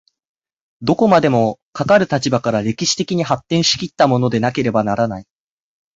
[0.81, 5.27] どこまでもかかる立場から歴史的に発展し来ったものでなければならない。